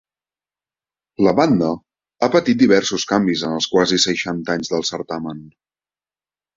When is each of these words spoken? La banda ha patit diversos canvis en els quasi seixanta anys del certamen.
La 1.27 1.33
banda 1.39 1.69
ha 1.75 2.31
patit 2.37 2.59
diversos 2.65 3.07
canvis 3.13 3.47
en 3.51 3.55
els 3.61 3.71
quasi 3.77 4.03
seixanta 4.09 4.59
anys 4.61 4.77
del 4.77 4.91
certamen. 4.95 5.49